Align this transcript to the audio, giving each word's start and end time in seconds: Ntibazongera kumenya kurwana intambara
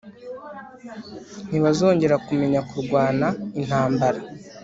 Ntibazongera 1.49 2.15
kumenya 2.27 2.59
kurwana 2.69 3.27
intambara 3.59 4.19